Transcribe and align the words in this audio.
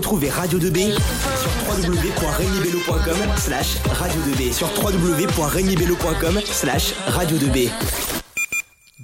Retrouvez 0.00 0.30
Radio 0.30 0.58
2B 0.58 0.94
sur 0.94 1.50
www.regnibello.com 1.68 3.36
slash 3.36 3.76
radio 3.92 4.18
2B 4.22 4.50
sur 4.50 4.66
www.regnibello.com 4.82 6.40
slash 6.42 6.94
radio 7.08 7.36
2B. 7.36 7.68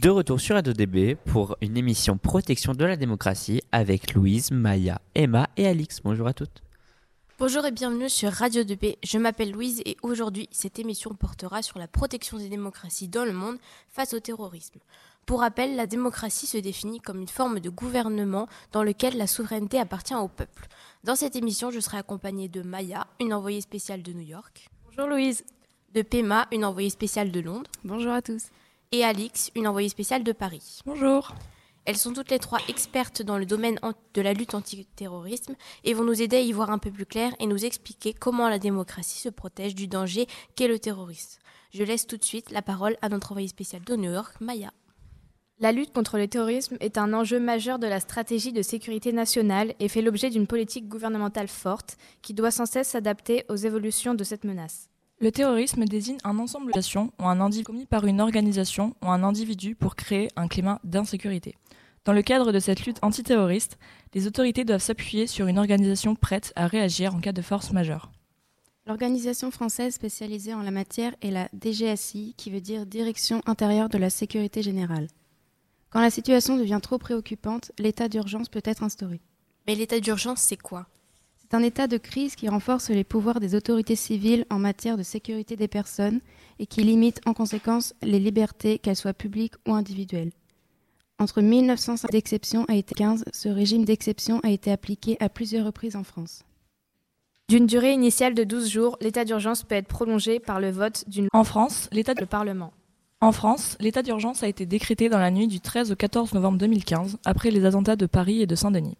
De 0.00 0.08
retour 0.08 0.40
sur 0.40 0.54
Radio 0.54 0.72
DB 0.72 1.14
pour 1.16 1.58
une 1.60 1.76
émission 1.76 2.16
Protection 2.16 2.72
de 2.72 2.86
la 2.86 2.96
démocratie 2.96 3.60
avec 3.72 4.14
Louise, 4.14 4.50
Maya, 4.50 5.02
Emma 5.14 5.50
et 5.58 5.66
Alix. 5.66 6.00
Bonjour 6.02 6.28
à 6.28 6.32
toutes. 6.32 6.62
Bonjour 7.38 7.66
et 7.66 7.72
bienvenue 7.72 8.08
sur 8.08 8.32
Radio 8.32 8.62
2B. 8.62 8.96
Je 9.04 9.18
m'appelle 9.18 9.52
Louise 9.52 9.82
et 9.84 9.98
aujourd'hui, 10.00 10.48
cette 10.50 10.78
émission 10.78 11.14
portera 11.14 11.60
sur 11.60 11.78
la 11.78 11.88
protection 11.88 12.38
des 12.38 12.48
démocraties 12.48 13.08
dans 13.08 13.26
le 13.26 13.34
monde 13.34 13.58
face 13.90 14.14
au 14.14 14.20
terrorisme. 14.20 14.80
Pour 15.26 15.40
rappel, 15.40 15.74
la 15.74 15.88
démocratie 15.88 16.46
se 16.46 16.56
définit 16.56 17.00
comme 17.00 17.20
une 17.20 17.26
forme 17.26 17.58
de 17.58 17.68
gouvernement 17.68 18.46
dans 18.70 18.84
lequel 18.84 19.16
la 19.16 19.26
souveraineté 19.26 19.80
appartient 19.80 20.14
au 20.14 20.28
peuple. 20.28 20.68
Dans 21.02 21.16
cette 21.16 21.34
émission, 21.34 21.72
je 21.72 21.80
serai 21.80 21.98
accompagnée 21.98 22.48
de 22.48 22.62
Maya, 22.62 23.08
une 23.18 23.34
envoyée 23.34 23.60
spéciale 23.60 24.04
de 24.04 24.12
New 24.12 24.24
York. 24.24 24.68
Bonjour 24.84 25.08
Louise. 25.08 25.44
De 25.94 26.02
Pema, 26.02 26.46
une 26.52 26.64
envoyée 26.64 26.90
spéciale 26.90 27.32
de 27.32 27.40
Londres. 27.40 27.68
Bonjour 27.82 28.12
à 28.12 28.22
tous. 28.22 28.44
Et 28.92 29.02
Alix, 29.02 29.50
une 29.56 29.66
envoyée 29.66 29.88
spéciale 29.88 30.22
de 30.22 30.30
Paris. 30.30 30.78
Bonjour. 30.86 31.34
Elles 31.86 31.96
sont 31.96 32.12
toutes 32.12 32.30
les 32.30 32.38
trois 32.38 32.60
expertes 32.68 33.22
dans 33.22 33.36
le 33.36 33.46
domaine 33.46 33.80
de 34.14 34.22
la 34.22 34.32
lutte 34.32 34.54
antiterrorisme 34.54 35.56
et 35.82 35.92
vont 35.92 36.04
nous 36.04 36.22
aider 36.22 36.36
à 36.36 36.40
y 36.40 36.52
voir 36.52 36.70
un 36.70 36.78
peu 36.78 36.92
plus 36.92 37.06
clair 37.06 37.32
et 37.40 37.46
nous 37.46 37.64
expliquer 37.64 38.14
comment 38.14 38.48
la 38.48 38.60
démocratie 38.60 39.18
se 39.18 39.28
protège 39.28 39.74
du 39.74 39.88
danger 39.88 40.28
qu'est 40.54 40.68
le 40.68 40.78
terrorisme. 40.78 41.40
Je 41.72 41.82
laisse 41.82 42.06
tout 42.06 42.16
de 42.16 42.24
suite 42.24 42.52
la 42.52 42.62
parole 42.62 42.96
à 43.02 43.08
notre 43.08 43.32
envoyée 43.32 43.48
spéciale 43.48 43.82
de 43.82 43.96
New 43.96 44.12
York, 44.12 44.36
Maya. 44.40 44.72
La 45.58 45.72
lutte 45.72 45.94
contre 45.94 46.18
le 46.18 46.28
terrorisme 46.28 46.76
est 46.80 46.98
un 46.98 47.14
enjeu 47.14 47.40
majeur 47.40 47.78
de 47.78 47.86
la 47.86 47.98
stratégie 47.98 48.52
de 48.52 48.60
sécurité 48.60 49.10
nationale 49.10 49.72
et 49.80 49.88
fait 49.88 50.02
l'objet 50.02 50.28
d'une 50.28 50.46
politique 50.46 50.86
gouvernementale 50.86 51.48
forte 51.48 51.96
qui 52.20 52.34
doit 52.34 52.50
sans 52.50 52.66
cesse 52.66 52.88
s'adapter 52.88 53.46
aux 53.48 53.56
évolutions 53.56 54.12
de 54.12 54.22
cette 54.22 54.44
menace. 54.44 54.90
Le 55.18 55.32
terrorisme 55.32 55.86
désigne 55.86 56.18
un 56.24 56.38
ensemble 56.38 56.72
d'actions 56.72 57.10
ou 57.18 57.24
un 57.24 57.40
individu 57.40 57.64
commis 57.64 57.86
par 57.86 58.04
une 58.04 58.20
organisation 58.20 58.94
ou 59.02 59.08
un 59.08 59.22
individu 59.22 59.74
pour 59.74 59.96
créer 59.96 60.28
un 60.36 60.46
climat 60.46 60.78
d'insécurité. 60.84 61.56
Dans 62.04 62.12
le 62.12 62.20
cadre 62.20 62.52
de 62.52 62.58
cette 62.58 62.84
lutte 62.84 62.98
antiterroriste, 63.00 63.78
les 64.12 64.26
autorités 64.26 64.66
doivent 64.66 64.82
s'appuyer 64.82 65.26
sur 65.26 65.46
une 65.46 65.58
organisation 65.58 66.16
prête 66.16 66.52
à 66.54 66.66
réagir 66.66 67.14
en 67.14 67.20
cas 67.20 67.32
de 67.32 67.40
force 67.40 67.72
majeure. 67.72 68.12
L'organisation 68.86 69.50
française 69.50 69.94
spécialisée 69.94 70.52
en 70.52 70.62
la 70.62 70.70
matière 70.70 71.14
est 71.22 71.30
la 71.30 71.48
DGSI, 71.58 72.34
qui 72.36 72.50
veut 72.50 72.60
dire 72.60 72.84
Direction 72.84 73.40
intérieure 73.46 73.88
de 73.88 73.96
la 73.96 74.10
sécurité 74.10 74.62
générale. 74.62 75.08
Quand 75.96 76.02
la 76.02 76.10
situation 76.10 76.58
devient 76.58 76.80
trop 76.82 76.98
préoccupante, 76.98 77.72
l'état 77.78 78.10
d'urgence 78.10 78.50
peut 78.50 78.60
être 78.66 78.82
instauré. 78.82 79.22
Mais 79.66 79.74
l'état 79.74 79.98
d'urgence, 79.98 80.42
c'est 80.42 80.60
quoi? 80.60 80.88
C'est 81.38 81.54
un 81.54 81.62
état 81.62 81.86
de 81.86 81.96
crise 81.96 82.36
qui 82.36 82.50
renforce 82.50 82.90
les 82.90 83.02
pouvoirs 83.02 83.40
des 83.40 83.54
autorités 83.54 83.96
civiles 83.96 84.44
en 84.50 84.58
matière 84.58 84.98
de 84.98 85.02
sécurité 85.02 85.56
des 85.56 85.68
personnes 85.68 86.20
et 86.58 86.66
qui 86.66 86.82
limite 86.82 87.22
en 87.24 87.32
conséquence 87.32 87.94
les 88.02 88.20
libertés, 88.20 88.78
qu'elles 88.78 88.94
soient 88.94 89.14
publiques 89.14 89.54
ou 89.66 89.72
individuelles. 89.72 90.32
Entre 91.18 91.40
1905 91.40 92.10
d'exception 92.10 92.66
a 92.68 92.74
été 92.74 92.94
15, 92.94 93.24
ce 93.32 93.48
régime 93.48 93.86
d'exception 93.86 94.40
a 94.40 94.50
été 94.50 94.70
appliqué 94.70 95.16
à 95.20 95.30
plusieurs 95.30 95.64
reprises 95.64 95.96
en 95.96 96.04
France. 96.04 96.42
D'une 97.48 97.66
durée 97.66 97.94
initiale 97.94 98.34
de 98.34 98.44
12 98.44 98.68
jours, 98.68 98.98
l'état 99.00 99.24
d'urgence 99.24 99.62
peut 99.62 99.76
être 99.76 99.88
prolongé 99.88 100.40
par 100.40 100.60
le 100.60 100.70
vote 100.70 101.08
d'une 101.08 101.28
En 101.32 101.44
France, 101.44 101.88
l'état 101.90 102.12
le 102.20 102.26
Parlement. 102.26 102.74
En 103.22 103.32
France, 103.32 103.78
l'état 103.80 104.02
d'urgence 104.02 104.42
a 104.42 104.48
été 104.48 104.66
décrété 104.66 105.08
dans 105.08 105.18
la 105.18 105.30
nuit 105.30 105.46
du 105.46 105.58
13 105.58 105.90
au 105.90 105.96
14 105.96 106.34
novembre 106.34 106.58
2015, 106.58 107.16
après 107.24 107.50
les 107.50 107.64
attentats 107.64 107.96
de 107.96 108.04
Paris 108.04 108.42
et 108.42 108.46
de 108.46 108.54
Saint-Denis. 108.54 108.98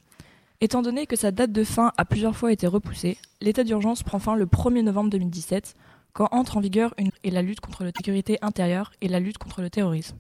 Étant 0.63 0.81
donné 0.81 1.07
que 1.07 1.17
sa 1.17 1.33
date 1.33 1.53
de 1.53 1.65
fin 1.65 1.93
a 1.99 2.07
plusieurs 2.07 2.35
fois 2.35 2.51
été 2.51 2.67
repoussée, 2.67 3.19
l'état 3.43 3.63
d'urgence 3.63 4.03
prend 4.03 4.19
fin 4.19 4.35
le 4.35 4.47
1er 4.47 4.81
novembre 4.81 5.11
2017, 5.11 5.75
quand 6.15 6.29
entre 6.31 6.57
en 6.57 6.61
vigueur 6.61 6.95
une 6.97 7.11
et 7.25 7.31
la 7.31 7.43
lutte 7.43 7.61
contre 7.61 7.85
la 7.85 7.91
sécurité 7.95 8.39
intérieure 8.41 8.91
et 9.03 9.09
la 9.09 9.21
lutte 9.21 9.37
contre 9.37 9.61
le 9.61 9.69
terrorisme. 9.69 10.17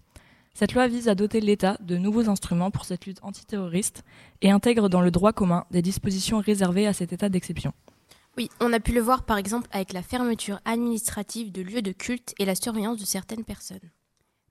Cette 0.53 0.75
loi 0.75 0.89
vise 0.89 1.09
à 1.09 1.15
doter 1.15 1.41
l'État 1.41 1.79
de 1.81 1.97
nouveaux 1.97 2.29
instruments 2.29 2.71
pour 2.71 2.85
cette 2.85 3.07
lutte 3.07 3.21
antiterroriste 3.23 4.05
et 4.43 4.51
intègre 4.51 4.91
dans 4.91 5.01
le 5.01 5.11
droit 5.11 5.33
commun 5.33 5.65
des 5.71 5.81
dispositions 5.81 6.41
réservées 6.41 6.87
à 6.87 6.93
cet 6.93 7.15
état 7.15 7.31
d'exception. 7.31 7.73
Oui, 8.37 8.51
on 8.61 8.73
a 8.73 8.81
pu 8.81 8.93
le 8.93 9.01
voir 9.01 9.25
par 9.25 9.39
exemple 9.39 9.69
avec 9.73 9.95
la 9.95 10.03
fermeture 10.03 10.61
administrative 10.67 11.53
de 11.53 11.63
lieux 11.63 11.81
de 11.81 11.93
culte 11.93 12.35
et 12.39 12.45
la 12.45 12.55
surveillance 12.55 12.99
de 12.99 13.07
certaines 13.07 13.45
personnes. 13.45 13.91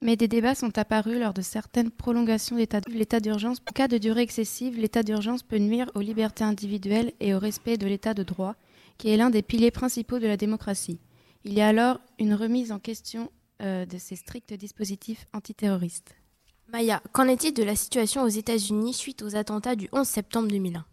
Mais 0.01 0.15
des 0.15 0.27
débats 0.27 0.55
sont 0.55 0.77
apparus 0.77 1.19
lors 1.19 1.33
de 1.33 1.41
certaines 1.41 1.91
prolongations 1.91 2.55
de 2.55 2.93
l'état 2.93 3.19
d'urgence. 3.19 3.59
En 3.69 3.73
cas 3.73 3.87
de 3.87 3.97
durée 3.97 4.23
excessive, 4.23 4.79
l'état 4.79 5.03
d'urgence 5.03 5.43
peut 5.43 5.57
nuire 5.57 5.89
aux 5.95 6.01
libertés 6.01 6.43
individuelles 6.43 7.13
et 7.19 7.33
au 7.33 7.39
respect 7.39 7.77
de 7.77 7.87
l'état 7.87 8.13
de 8.13 8.23
droit, 8.23 8.55
qui 8.97 9.09
est 9.09 9.17
l'un 9.17 9.29
des 9.29 9.41
piliers 9.41 9.71
principaux 9.71 10.19
de 10.19 10.27
la 10.27 10.37
démocratie. 10.37 10.99
Il 11.43 11.53
y 11.53 11.61
a 11.61 11.67
alors 11.67 11.99
une 12.19 12.33
remise 12.33 12.71
en 12.71 12.79
question 12.79 13.31
euh, 13.61 13.85
de 13.85 13.97
ces 13.97 14.15
stricts 14.15 14.53
dispositifs 14.53 15.27
antiterroristes. 15.33 16.15
Maya, 16.71 17.01
qu'en 17.11 17.27
est-il 17.27 17.53
de 17.53 17.63
la 17.63 17.75
situation 17.75 18.23
aux 18.23 18.27
États-Unis 18.27 18.93
suite 18.93 19.21
aux 19.21 19.35
attentats 19.35 19.75
du 19.75 19.87
11 19.91 20.07
septembre 20.07 20.47
2001 20.47 20.85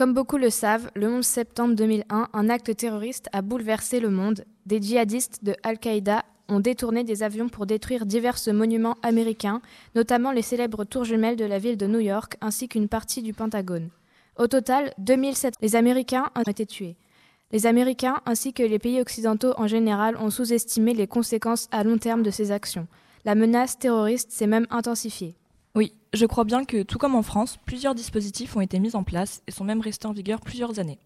Comme 0.00 0.14
beaucoup 0.14 0.38
le 0.38 0.48
savent, 0.48 0.90
le 0.94 1.08
11 1.08 1.26
septembre 1.26 1.74
2001, 1.74 2.30
un 2.32 2.48
acte 2.48 2.74
terroriste 2.74 3.28
a 3.34 3.42
bouleversé 3.42 4.00
le 4.00 4.08
monde. 4.08 4.46
Des 4.64 4.80
djihadistes 4.80 5.44
de 5.44 5.54
Al-Qaïda 5.62 6.24
ont 6.48 6.58
détourné 6.58 7.04
des 7.04 7.22
avions 7.22 7.50
pour 7.50 7.66
détruire 7.66 8.06
divers 8.06 8.38
monuments 8.50 8.96
américains, 9.02 9.60
notamment 9.94 10.32
les 10.32 10.40
célèbres 10.40 10.84
tours 10.84 11.04
jumelles 11.04 11.36
de 11.36 11.44
la 11.44 11.58
ville 11.58 11.76
de 11.76 11.86
New 11.86 11.98
York 12.00 12.38
ainsi 12.40 12.66
qu'une 12.66 12.88
partie 12.88 13.20
du 13.20 13.34
Pentagone. 13.34 13.90
Au 14.38 14.46
total, 14.46 14.94
2007, 14.96 15.56
les 15.60 15.76
Américains 15.76 16.30
ont 16.34 16.50
été 16.50 16.64
tués. 16.64 16.96
Les 17.52 17.66
Américains 17.66 18.22
ainsi 18.24 18.54
que 18.54 18.62
les 18.62 18.78
pays 18.78 19.02
occidentaux 19.02 19.52
en 19.58 19.66
général 19.66 20.16
ont 20.16 20.30
sous-estimé 20.30 20.94
les 20.94 21.08
conséquences 21.08 21.68
à 21.72 21.84
long 21.84 21.98
terme 21.98 22.22
de 22.22 22.30
ces 22.30 22.52
actions. 22.52 22.86
La 23.26 23.34
menace 23.34 23.78
terroriste 23.78 24.32
s'est 24.32 24.46
même 24.46 24.66
intensifiée. 24.70 25.36
Oui, 25.74 25.92
je 26.12 26.26
crois 26.26 26.44
bien 26.44 26.64
que, 26.64 26.82
tout 26.82 26.98
comme 26.98 27.14
en 27.14 27.22
France, 27.22 27.58
plusieurs 27.64 27.94
dispositifs 27.94 28.56
ont 28.56 28.60
été 28.60 28.80
mis 28.80 28.96
en 28.96 29.04
place 29.04 29.42
et 29.46 29.52
sont 29.52 29.64
même 29.64 29.80
restés 29.80 30.08
en 30.08 30.12
vigueur 30.12 30.40
plusieurs 30.40 30.78
années. 30.78 30.98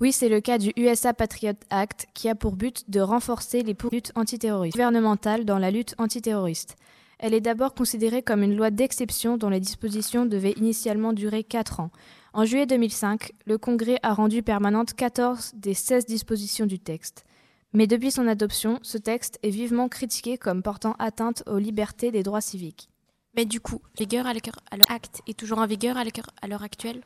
Oui, 0.00 0.12
c'est 0.12 0.28
le 0.28 0.40
cas 0.40 0.58
du 0.58 0.72
USA 0.76 1.14
Patriot 1.14 1.54
Act 1.70 2.06
qui 2.12 2.28
a 2.28 2.34
pour 2.34 2.56
but 2.56 2.90
de 2.90 3.00
renforcer 3.00 3.62
les 3.62 3.76
luttes 3.90 4.12
antiterroristes 4.14 4.76
gouvernementales 4.76 5.44
dans 5.44 5.58
la 5.58 5.70
lutte 5.70 5.94
antiterroriste. 5.98 6.76
Elle 7.18 7.34
est 7.34 7.40
d'abord 7.40 7.72
considérée 7.74 8.22
comme 8.22 8.42
une 8.42 8.56
loi 8.56 8.70
d'exception 8.70 9.36
dont 9.36 9.48
les 9.48 9.60
dispositions 9.60 10.26
devaient 10.26 10.54
initialement 10.56 11.12
durer 11.12 11.44
4 11.44 11.80
ans. 11.80 11.90
En 12.32 12.44
juillet 12.44 12.66
2005, 12.66 13.32
le 13.46 13.58
Congrès 13.58 13.98
a 14.02 14.12
rendu 14.12 14.42
permanente 14.42 14.94
14 14.94 15.52
des 15.54 15.74
16 15.74 16.06
dispositions 16.06 16.66
du 16.66 16.78
texte. 16.78 17.24
Mais 17.72 17.86
depuis 17.86 18.10
son 18.10 18.26
adoption, 18.26 18.80
ce 18.82 18.98
texte 18.98 19.38
est 19.42 19.50
vivement 19.50 19.88
critiqué 19.88 20.36
comme 20.36 20.62
portant 20.62 20.96
atteinte 20.98 21.44
aux 21.46 21.58
libertés 21.58 22.10
des 22.10 22.22
droits 22.22 22.40
civiques. 22.40 22.88
Mais 23.34 23.46
du 23.46 23.60
coup, 23.60 23.80
vigueur 23.98 24.26
à 24.26 24.34
leur 24.34 24.90
acte 24.90 25.22
est 25.26 25.38
toujours 25.38 25.58
en 25.58 25.66
vigueur 25.66 25.96
à 25.96 26.46
l'heure 26.46 26.62
actuelle? 26.62 27.02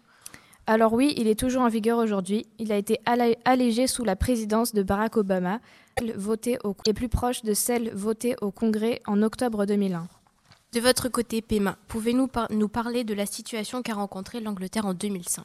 Alors 0.67 0.93
oui, 0.93 1.15
il 1.17 1.29
est 1.29 1.39
toujours 1.39 1.63
en 1.63 1.69
vigueur 1.69 1.99
aujourd'hui. 1.99 2.47
Il 2.59 2.73
a 2.73 2.77
été 2.77 2.99
allégé 3.45 3.87
sous 3.87 4.03
la 4.03 4.17
présidence 4.17 4.75
de 4.75 4.83
Barack 4.83 5.17
Obama, 5.17 5.61
votée 6.17 6.59
au, 6.65 6.75
et 6.87 6.93
plus 6.93 7.09
proche 7.09 7.43
de 7.43 7.55
celle 7.55 7.95
votée 7.95 8.35
au 8.41 8.51
Congrès 8.51 9.01
en 9.07 9.23
octobre 9.23 9.65
2001. 9.65 10.09
De 10.73 10.81
votre 10.81 11.09
côté, 11.09 11.41
Pema, 11.43 11.79
pouvez-vous 11.87 12.29
nous 12.51 12.69
parler 12.69 13.05
de 13.05 13.15
la 13.15 13.27
situation 13.27 13.83
qu'a 13.83 13.95
rencontrée 13.95 14.41
l'Angleterre 14.41 14.87
en 14.87 14.95
2005 14.95 15.45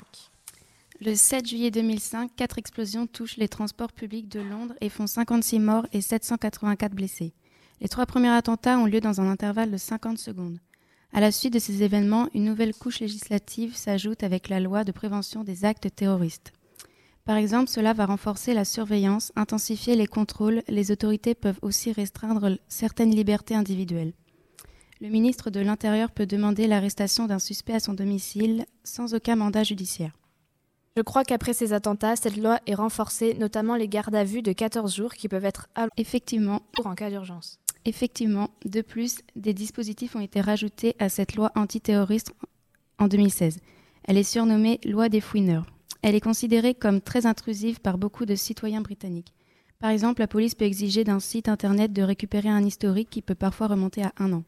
Le 1.00 1.14
7 1.14 1.48
juillet 1.48 1.70
2005, 1.70 2.32
quatre 2.36 2.58
explosions 2.58 3.06
touchent 3.06 3.38
les 3.38 3.48
transports 3.48 3.94
publics 3.94 4.28
de 4.28 4.42
Londres 4.42 4.74
et 4.82 4.90
font 4.90 5.06
56 5.06 5.60
morts 5.60 5.86
et 5.94 6.02
784 6.02 6.96
blessés. 6.96 7.36
Les 7.80 7.88
trois 7.88 8.08
premiers 8.08 8.30
attentats 8.30 8.80
ont 8.80 8.88
lieu 8.88 9.00
dans 9.00 9.22
un 9.22 9.30
intervalle 9.30 9.70
de 9.70 9.78
50 9.78 10.18
secondes. 10.18 10.58
À 11.14 11.20
la 11.20 11.32
suite 11.32 11.54
de 11.54 11.60
ces 11.60 11.84
événements, 11.84 12.30
une 12.34 12.46
nouvelle 12.46 12.74
couche 12.74 13.02
législative 13.02 13.76
s'ajoute 13.76 14.24
avec 14.24 14.48
la 14.48 14.62
loi 14.62 14.86
de 14.86 14.94
prévention 14.94 15.44
des 15.44 15.66
actes 15.66 15.94
terroristes. 15.94 16.54
Par 17.26 17.36
exemple, 17.36 17.70
cela 17.70 17.94
va 17.94 18.06
renforcer 18.06 18.54
la 18.54 18.64
surveillance, 18.64 19.34
intensifier 19.36 19.96
les 19.96 20.08
contrôles, 20.08 20.64
les 20.70 20.90
autorités 20.90 21.36
peuvent 21.36 21.60
aussi 21.62 21.92
restreindre 21.92 22.58
certaines 22.70 23.14
libertés 23.14 23.56
individuelles. 23.56 24.14
Le 25.02 25.10
ministre 25.10 25.50
de 25.50 25.60
l'Intérieur 25.60 26.12
peut 26.12 26.26
demander 26.26 26.66
l'arrestation 26.66 27.26
d'un 27.26 27.40
suspect 27.40 27.74
à 27.74 27.80
son 27.80 27.94
domicile 27.94 28.66
sans 28.84 29.14
aucun 29.14 29.36
mandat 29.36 29.64
judiciaire. 29.64 30.18
Je 30.96 31.02
crois 31.02 31.24
qu'après 31.24 31.54
ces 31.54 31.74
attentats, 31.74 32.16
cette 32.16 32.38
loi 32.38 32.60
est 32.68 32.76
renforcée, 32.76 33.34
notamment 33.34 33.76
les 33.76 33.88
gardes 33.88 34.16
à 34.16 34.24
vue 34.24 34.42
de 34.42 34.54
14 34.54 34.96
jours 34.96 35.14
qui 35.14 35.28
peuvent 35.28 35.46
être 35.46 35.68
effectivement 35.98 36.62
pour 36.74 36.88
en 36.88 36.96
cas 36.96 37.10
d'urgence. 37.10 37.60
Effectivement, 37.86 38.50
de 38.66 38.82
plus, 38.82 39.20
des 39.36 39.54
dispositifs 39.54 40.16
ont 40.16 40.22
été 40.22 40.40
rajoutés 40.40 40.96
à 41.00 41.10
cette 41.10 41.36
loi 41.36 41.52
antiterroriste 41.56 42.32
en 43.00 43.08
2016. 43.08 43.60
Elle 44.04 44.18
est 44.18 44.24
surnommée 44.24 44.80
loi 44.86 45.10
des 45.10 45.22
fouineurs. 45.22 45.66
Elle 46.04 46.16
est 46.16 46.22
considérée 46.22 46.74
comme 46.74 47.02
très 47.02 47.26
intrusive 47.26 47.80
par 47.80 47.98
beaucoup 47.98 48.26
de 48.26 48.36
citoyens 48.36 48.82
britanniques. 48.82 49.34
Par 49.80 49.90
exemple, 49.90 50.22
la 50.22 50.28
police 50.28 50.54
peut 50.54 50.66
exiger 50.66 51.04
d'un 51.04 51.20
site 51.20 51.50
internet 51.50 51.92
de 51.92 52.04
récupérer 52.04 52.50
un 52.50 52.64
historique 52.64 53.10
qui 53.10 53.24
peut 53.24 53.36
parfois 53.36 53.68
remonter 53.68 54.04
à 54.04 54.14
un 54.18 54.32
an. 54.32 54.44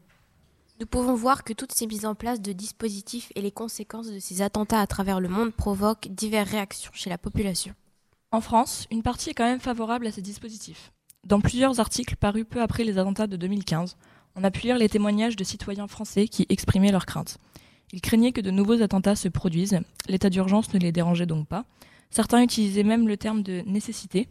Nous 0.79 0.85
pouvons 0.85 1.15
voir 1.15 1.43
que 1.43 1.53
toutes 1.53 1.71
ces 1.71 1.87
mises 1.87 2.05
en 2.05 2.13
place 2.13 2.41
de 2.41 2.51
dispositifs 2.51 3.31
et 3.35 3.41
les 3.41 3.51
conséquences 3.51 4.11
de 4.11 4.19
ces 4.19 4.41
attentats 4.43 4.79
à 4.79 4.87
travers 4.87 5.19
le 5.19 5.29
monde 5.29 5.53
provoquent 5.53 6.07
diverses 6.09 6.51
réactions 6.51 6.91
chez 6.93 7.09
la 7.09 7.17
population. 7.17 7.73
En 8.31 8.41
France, 8.41 8.87
une 8.91 9.03
partie 9.03 9.31
est 9.31 9.33
quand 9.33 9.43
même 9.43 9.59
favorable 9.59 10.07
à 10.07 10.11
ces 10.11 10.21
dispositifs. 10.21 10.92
Dans 11.25 11.39
plusieurs 11.39 11.79
articles 11.79 12.17
parus 12.17 12.45
peu 12.49 12.61
après 12.61 12.83
les 12.83 12.97
attentats 12.97 13.27
de 13.27 13.37
2015, 13.37 13.95
on 14.35 14.43
a 14.43 14.51
pu 14.51 14.63
lire 14.63 14.77
les 14.77 14.89
témoignages 14.89 15.37
de 15.37 15.43
citoyens 15.45 15.87
français 15.87 16.27
qui 16.27 16.45
exprimaient 16.49 16.91
leurs 16.91 17.05
craintes. 17.05 17.37
Ils 17.93 18.01
craignaient 18.01 18.33
que 18.33 18.41
de 18.41 18.51
nouveaux 18.51 18.81
attentats 18.81 19.15
se 19.15 19.29
produisent, 19.29 19.79
l'état 20.09 20.29
d'urgence 20.29 20.73
ne 20.73 20.79
les 20.79 20.91
dérangeait 20.91 21.25
donc 21.25 21.47
pas. 21.47 21.63
Certains 22.09 22.43
utilisaient 22.43 22.83
même 22.83 23.07
le 23.07 23.15
terme 23.15 23.41
de 23.41 23.63
nécessité. 23.65 24.27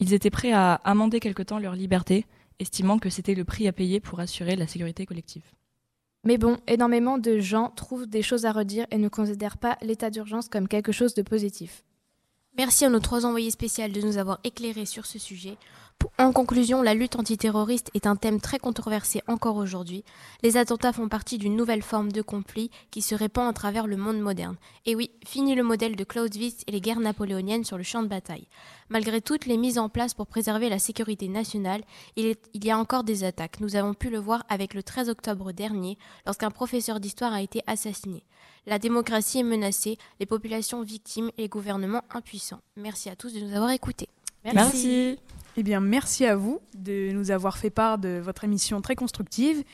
Ils 0.00 0.14
étaient 0.14 0.30
prêts 0.30 0.52
à 0.52 0.74
amender 0.84 1.20
quelque 1.20 1.42
temps 1.42 1.58
leur 1.58 1.74
liberté, 1.74 2.24
estimant 2.60 2.98
que 2.98 3.10
c'était 3.10 3.34
le 3.34 3.44
prix 3.44 3.68
à 3.68 3.72
payer 3.72 4.00
pour 4.00 4.20
assurer 4.20 4.56
la 4.56 4.66
sécurité 4.66 5.04
collective. 5.04 5.44
Mais 6.24 6.38
bon, 6.38 6.56
énormément 6.66 7.18
de 7.18 7.40
gens 7.40 7.70
trouvent 7.76 8.06
des 8.06 8.22
choses 8.22 8.46
à 8.46 8.52
redire 8.52 8.86
et 8.90 8.98
ne 8.98 9.08
considèrent 9.08 9.58
pas 9.58 9.76
l'état 9.82 10.08
d'urgence 10.08 10.48
comme 10.48 10.68
quelque 10.68 10.92
chose 10.92 11.14
de 11.14 11.22
positif. 11.22 11.84
Merci 12.56 12.84
à 12.84 12.90
nos 12.90 13.00
trois 13.00 13.24
envoyés 13.24 13.50
spéciaux 13.50 13.88
de 13.88 14.00
nous 14.02 14.18
avoir 14.18 14.38
éclairés 14.44 14.86
sur 14.86 15.06
ce 15.06 15.18
sujet. 15.18 15.56
En 16.18 16.32
conclusion, 16.32 16.82
la 16.82 16.94
lutte 16.94 17.16
antiterroriste 17.16 17.90
est 17.94 18.06
un 18.06 18.16
thème 18.16 18.40
très 18.40 18.58
controversé 18.58 19.22
encore 19.26 19.56
aujourd'hui. 19.56 20.04
Les 20.42 20.56
attentats 20.56 20.92
font 20.92 21.08
partie 21.08 21.38
d'une 21.38 21.56
nouvelle 21.56 21.82
forme 21.82 22.12
de 22.12 22.22
conflit 22.22 22.70
qui 22.90 23.02
se 23.02 23.14
répand 23.14 23.48
à 23.48 23.52
travers 23.52 23.86
le 23.86 23.96
monde 23.96 24.20
moderne. 24.20 24.56
Et 24.86 24.94
oui, 24.94 25.10
fini 25.26 25.54
le 25.54 25.62
modèle 25.62 25.96
de 25.96 26.04
Clausewitz 26.04 26.62
et 26.66 26.70
les 26.70 26.80
guerres 26.80 27.00
napoléoniennes 27.00 27.64
sur 27.64 27.76
le 27.76 27.82
champ 27.82 28.02
de 28.02 28.08
bataille. 28.08 28.46
Malgré 28.88 29.20
toutes 29.20 29.46
les 29.46 29.56
mises 29.56 29.78
en 29.78 29.88
place 29.88 30.14
pour 30.14 30.26
préserver 30.26 30.68
la 30.68 30.78
sécurité 30.78 31.28
nationale, 31.28 31.82
il, 32.16 32.36
y 32.54 32.70
a 32.70 32.78
encore 32.78 33.04
des 33.04 33.24
attaques. 33.24 33.58
Nous 33.60 33.74
avons 33.74 33.94
pu 33.94 34.10
le 34.10 34.18
voir 34.18 34.44
avec 34.48 34.74
le 34.74 34.82
13 34.82 35.08
octobre 35.08 35.50
dernier, 35.50 35.98
lorsqu'un 36.26 36.50
professeur 36.50 37.00
d'histoire 37.00 37.32
a 37.32 37.42
été 37.42 37.62
assassiné. 37.66 38.22
La 38.66 38.78
démocratie 38.78 39.40
est 39.40 39.44
menacée, 39.44 39.98
les 40.20 40.26
populations 40.26 40.82
victimes 40.82 41.30
et 41.36 41.42
les 41.42 41.48
gouvernements 41.48 42.04
impuissants. 42.10 42.60
Merci 42.76 43.08
à 43.08 43.16
tous 43.16 43.32
de 43.32 43.40
nous 43.40 43.56
avoir 43.56 43.70
écoutés. 43.70 44.08
Merci. 44.44 45.18
Eh 45.58 45.62
bien, 45.62 45.80
merci 45.80 46.24
à 46.24 46.34
vous 46.34 46.60
de 46.74 47.12
nous 47.12 47.30
avoir 47.30 47.58
fait 47.58 47.68
part 47.68 47.98
de 47.98 48.18
votre 48.24 48.44
émission 48.44 48.80
très 48.80 48.94
constructive 48.94 49.62